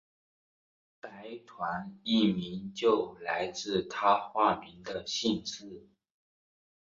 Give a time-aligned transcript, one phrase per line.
[0.99, 5.87] 白团一名就来自他化名的姓氏。